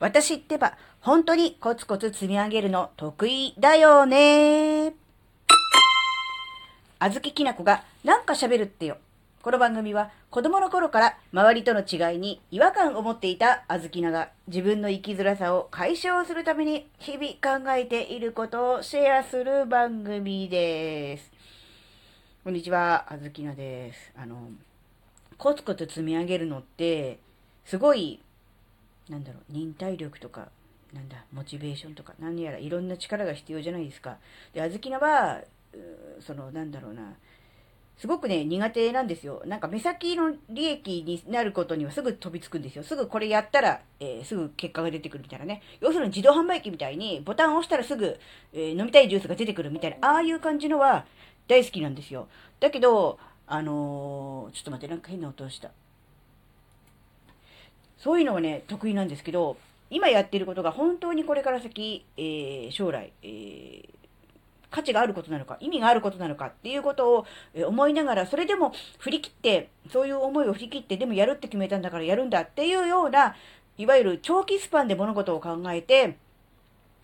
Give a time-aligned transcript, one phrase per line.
[0.00, 4.94] 私ってば、本当にコツコツ積み上げるの得意だよね。
[7.00, 8.98] あずききなこがなんか喋るってよ。
[9.42, 21.32] この番組は子供の頃から周りとの違いに違和感を持っていたあずきなが自分の生きづらさを解消するために日々考えていることをシェアする番組です。
[22.44, 24.12] こんにちは、あずきなです。
[24.16, 24.50] あの、
[25.36, 27.18] コツコツ積み上げるのって、
[27.64, 28.20] すごい、
[29.08, 30.48] なんだろう、忍耐力とか、
[30.92, 34.18] なんだ、モチベーションとか、何やらいろんな力が必要じゃないですか。
[34.52, 35.42] で、あずきなは、
[36.20, 37.14] その、なんだろうな、
[37.98, 39.42] すごくね、苦手なんですよ。
[39.44, 42.84] なんか目先の利益になることにはすぐ飛びつくんですよ。
[42.84, 45.62] すぐこれやったら、えー、すぐ結果が出てくるみたいなね。
[45.80, 48.16] 要するに自動販売機みたいにボタンを押したらすぐ、
[48.52, 51.06] えー、飲みたいジュースが出てくるみたいな、ああいう感じのは
[51.48, 52.28] 大好きなんですよ。
[52.60, 55.72] だけど、あのー、ちょっと待って、なんか変な音をした。
[57.98, 59.56] そういうのはね、得意なんですけど、
[59.90, 63.98] 今やってることが本当にこれから先、えー、将来、えー
[64.70, 67.26] 価値があることなのか、意味があることなのかっていうことを
[67.66, 73.34] 思いながら、それでも振り切って、そういう思いを振り切って、でもやるって決めたんだからやるんだっていうような、
[73.78, 76.18] いわゆる長期スパンで物事を考えて、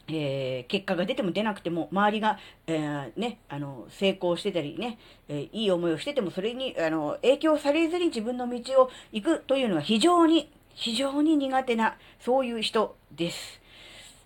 [0.09, 13.61] えー、結果が出ても出なくても、周りが、えー、ね、あの、成功してたりね、えー、いい思いをしてても、それに、あの、影響されずに自分の道を行くというのが非常に、非常に苦手な、そういう人です。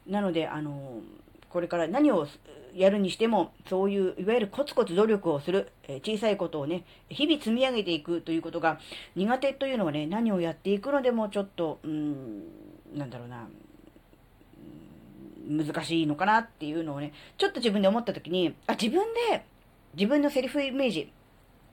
[0.06, 1.00] なので、あの、
[1.50, 2.26] これから何を
[2.74, 8.78] やるにしても、そういう、いわゆるコツコツ努力をする、え小さいことをね、日々積み上げていくということが
[9.16, 12.44] 苦手というのはね、何をやっていくのでもちょっと、うん、
[12.94, 13.48] なんだろうな、
[15.48, 19.44] 難しいのかなっていうのをね、ちょっと自分で思った時に、あ、自分で、
[19.94, 21.10] 自分のセリフイメージ、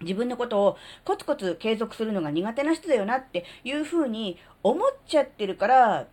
[0.01, 6.07] 自分のことをコツコツ継続するのが苦手な人だよなっていうふうに思っちゃってるから、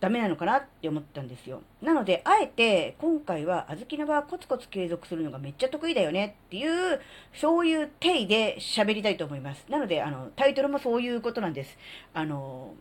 [0.00, 1.62] ダメなのかなって思ったんですよ。
[1.80, 7.00] なので、あえて、今回は、あずきの場はコツコツ継続するのがめっちゃ得意だよねっていう、
[7.32, 9.64] そういう体で喋りたいと思います。
[9.70, 11.78] なので、あの、タイトルもそういうことなんです。
[12.12, 12.74] あの、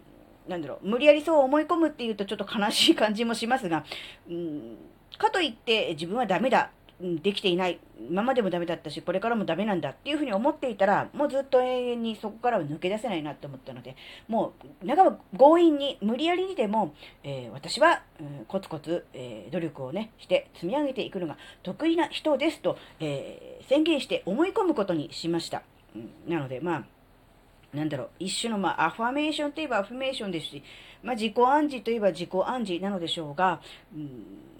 [0.49, 3.85] なんだろう、無理やりそう思い込むっていうとちょっと悲しい感じもしますが、
[4.29, 4.77] うん、
[5.17, 7.79] かといって自分はダメだできていない。
[8.09, 13.95] 今までもダメだったし、これからもダメなんだっていうふうに思っていたら、もうずっと永遠にそこからは抜け出せないなって思ったので、
[14.27, 16.93] もう、長く強引に、無理やりにでも、
[17.23, 25.63] えー、私は、うん、コツコツ、えー、努力をね、して積み上げていくのが得意な人ですと、えー、宣言して思い込むことにしました。
[25.95, 30.63] うん、なので、まあ、なんだろう、一種の、まあ、アファメーションといえばアファメーションですし、
[31.01, 33.59] まあ、自己暗示といえば自己暗示なのでしょうが、
[33.93, 34.53] うん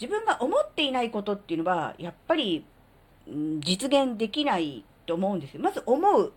[0.00, 2.64] 自分が思っていないことっていうのは、やっぱり、
[3.28, 5.60] うん、実現できないと思うんですよ。
[5.60, 6.32] まず思う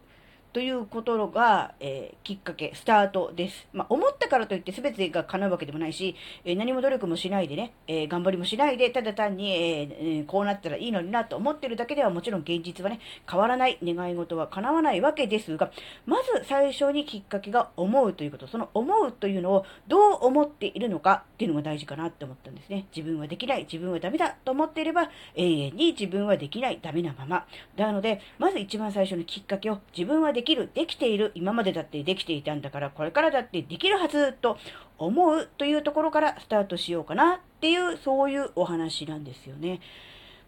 [0.54, 3.68] ということが、えー、きっかけ、スタートです。
[3.74, 6.16] まあ、思ったからといって全てが叶うわけでもないし、
[6.46, 13.00] えー、何も努力もしないでね、えー、頑張りもしないで、ただ単に、えこうなったらいいのになと思ってるだけではもちろん現実はね、
[13.30, 15.72] 変わらない、願い事は叶わないわけですが、
[16.06, 22.88] まず最初にきっかけが思うということ、その思うというのをどう思っているのかっていうのが大事かなって思ったんですね。
[22.96, 27.46] 自分はできない、自分はダメだと思っていれば、永遠に自分はできない、ダメなまま。
[27.76, 34.58] なので、まず一番最初のきっかけを自分はできる、できている、今までだってできていたんだから、これからだってできるはずと
[34.98, 39.82] 思うというところからスタートしようかなっていう、そういうお話なんですよね。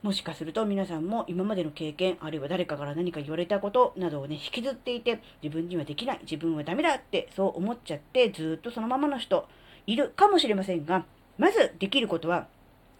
[0.02, 9.48] もしかすると皆さんも今までの経験、あるいは誰かから何か言われたことなどをね、引きずっていて、自分にはできない、自分はダメだってそう思っちゃって、ずっとそのままの人
[9.86, 11.04] いるかもしれませんが、
[11.38, 12.48] まずできることは、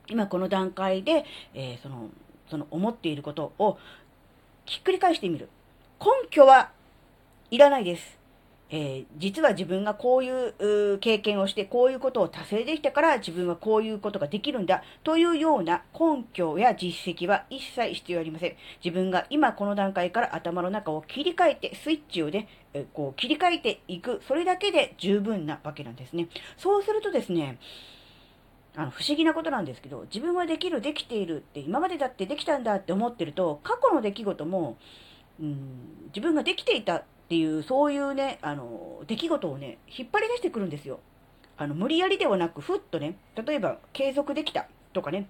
[0.09, 1.24] 今この段階で、
[1.54, 2.09] えー、その、
[2.50, 3.78] その思っていることを
[4.66, 5.48] ひっくり返してみる。
[6.02, 6.72] 根拠は
[7.52, 8.20] いらないです。
[8.72, 18.56] えー、実は自分がこういう経験をして、こういうことを達成できたから自分はこういうことができるんだというような根拠や実績は一切必要ありません。
[18.84, 26.28] 自分が今この段階から頭の中を切り替えて、スイッチをね、えこう切り替えていく、それだけで十分なわけなんですね。
[26.56, 27.58] そうするとですね、
[28.76, 34.78] あの不思議なことなんですけど、自分はできる、できているって、今までだってできたんだって思ってると、過去の出来事も、
[35.41, 35.58] うん、
[36.08, 40.99] 自分ができていたっていう、そういうね、あの、出来事をね、引っ張り出してくるんですよ。
[41.58, 45.29] あの、無理やりではなく、ふっとね、例えば、継続できたとかね、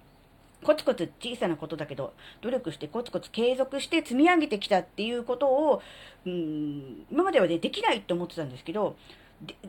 [0.64, 5.82] コツコツ小さなことだけど、努力してコツコツ継続して積み上げてきたっていうことを、
[6.24, 8.96] うん、今まではね、できないって思ってたんですけど、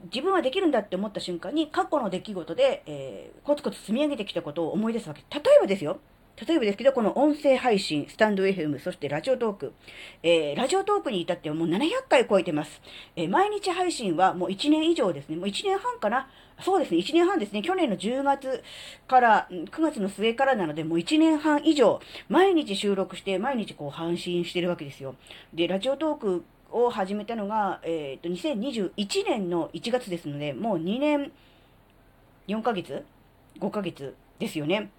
[0.06, 5.22] 自分はできるんだって思った瞬間に、過去の出来事で、えー、コツコツ積み上げてきたことを思い出すわけ。
[5.30, 6.00] 例えばですよ。
[6.48, 9.74] 例えばですけど、この音声配信、スタンド FM、そしてラジオトーク、
[10.24, 12.82] えー、ラジオトークに至ってはもう700回超えてます。
[13.16, 15.36] えー、毎日配信はもう1年以上ですね。
[15.36, 16.28] もう1年半かな
[16.60, 17.62] そうですね、1年半ですね。
[17.62, 18.64] 去年の10月
[19.08, 25.16] から、9月の末からなので、もう1年半以上、毎日収録して、毎日こう配信してるわけですよ。
[25.54, 31.32] で、ラジオトークを始めたのが、えっ、ー、と、2021年の1月ですので、もう2年
[32.48, 33.06] 4ヶ月
[33.60, 34.90] ?5 ヶ月ですよね。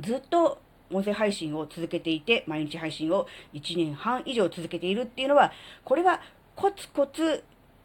[0.00, 0.60] ずっと
[0.90, 5.52] 音声配信を続けていて、毎日配信を1年半以上続けているっていうのは、
[5.84, 6.20] これは
[6.54, 7.44] コツコツ、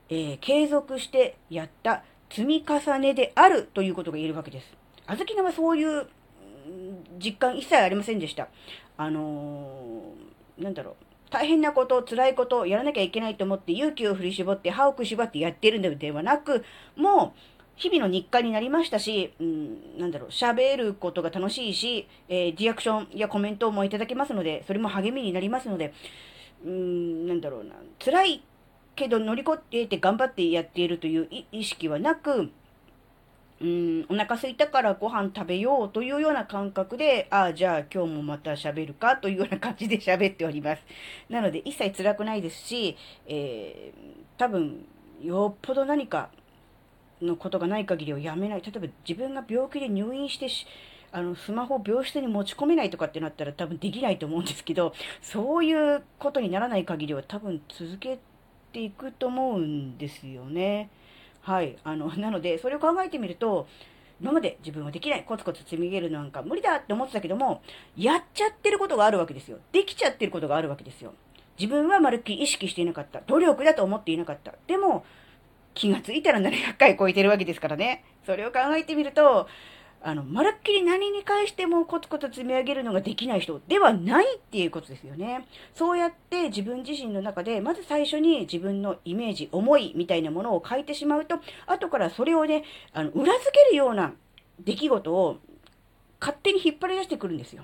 [0.10, 4.66] えー、継続してやった積み重ねであるということが言えるわけです。
[5.08, 6.08] あずきなはそういう
[7.24, 8.48] 実感一切ありませんでした。
[8.98, 10.96] あのー、なんだろう。
[11.32, 16.64] 大変なこと、辛いこと、やらなきゃいけないと思って勇気を振り絞って歯をくしばってやってるのではなく、
[16.96, 25.94] もう日々の日課になりましたし、うん、なんだろう、喋ることが楽しいし、えー、リアクションやコメントもいただけますので、それも励みになりますので、
[26.66, 28.44] うん、なんだろうな、辛い
[28.98, 32.52] けど乗り越えて頑張ってやっているという意識はなく、
[33.62, 40.82] うん、お腹空いたからご飯食べようというような感覚で、ああ、じゃあ今日もまた喋るかというような感じで喋っております。
[41.30, 44.00] なので一切辛くないですし、えー、
[44.38, 44.86] 多分、
[45.22, 46.30] よっぽど何か
[47.22, 48.62] のことがない限りはやめない。
[48.62, 50.48] 例えば自分が病気で入院して、
[51.12, 58.20] あの、スマホを病室に持ち込めないとかってなったら多分できないと思うんですけど、そういうことにならない限りは多分続け
[58.72, 60.90] ていくと思うんですよね。
[61.42, 61.78] はい。
[61.84, 63.68] あの、なので、それを考えてみると、
[64.22, 67.62] 今まで自分はできない、コツコツ積み上げるなんか無理だって思ってたけども、
[67.96, 69.60] やっちゃってることがあるわけですよ。
[69.72, 71.14] できちゃってることがあるわけですよ。
[71.58, 73.22] 自分はまるっきり意識していなかった。
[73.22, 74.54] 努力だと思っていなかった。
[74.68, 75.06] でも、
[75.74, 78.04] 気がついたら700回超えてるわけですからね。
[78.26, 79.48] それを考えてみると、
[80.02, 85.46] あの、まるっきり何に関してもコツコツ積み上げるのができない人ではないっていうことですよね。
[85.74, 92.64] そうやって自分自身の中で、まず最初に自分のイメージ、思いみたいなものを書いてしまうと、後からそれをね、
[92.94, 94.14] あの、裏付けるような
[94.60, 95.38] 出来事を
[96.22, 97.64] 勝手に引っ張り出してくるんですよ。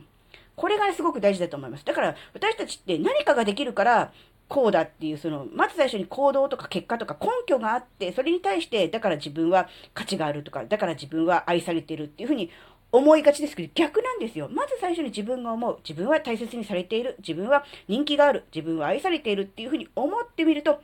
[0.55, 1.85] これが、すごく大事だと思います。
[1.85, 4.13] だから私たちって何かができるから
[4.47, 12.51] こうだっていう、その、まず最初に行動とか結果とか根拠があって、それに対して、だから自分は価値があるとか、だから自分は愛されてるっていうふうに
[12.91, 14.47] 思いがちですけど、逆なんですよ。
[14.51, 15.79] まず最初に自分が思う。
[15.87, 17.15] 自分は大切にされている。
[17.19, 18.45] 自分は人気がある。
[18.53, 20.79] 自分は愛されているっていうふうに思ってみると、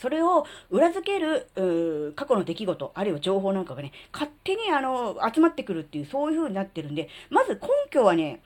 [0.00, 8.40] それを裏付ける、過去の出来事、あるいは情報なんかがね、勝手にあの、集まってくるっていう、そういう風になってるんで、まず根拠はね、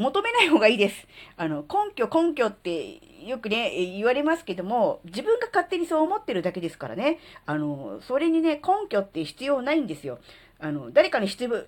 [0.00, 1.06] 求めない方がいいです。
[1.36, 7.18] あの、根拠、根拠ってよくね、言われますけども、自分が勝手にそう思ってるだけですからね。
[7.44, 10.18] あの、それにね、根拠って必要ないんですよ。
[10.60, 11.66] あの、誰かに質問、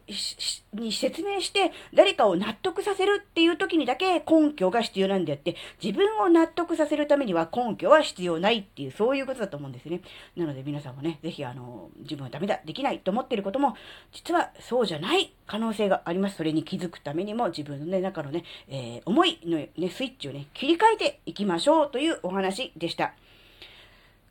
[0.74, 10.00] に説明して、誰かを納得させるっていう時にだけ根拠が必要なんであって、自分を納得させるためには根拠は必要ないっていう、そういうことだと思うんですね。
[10.36, 13.76] なので皆さんもね、ぜひあの、自分はダメだ、できないと思ってることも、
[14.12, 16.36] 実はそうじゃない可能性があります。
[16.36, 23.14] それに気づくためにも、自分のね、中のね、えー、思いのね、スイッチをね、切り替えていきましょうというお話でした。